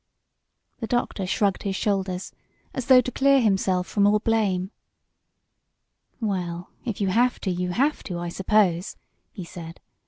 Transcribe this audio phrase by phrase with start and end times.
[0.79, 2.31] The doctor shrugged his shoulders
[2.73, 4.71] as though to clear himself from all blame.
[6.19, 8.97] "Well, if you have to you have to, I suppose,"
[9.31, 9.79] he said.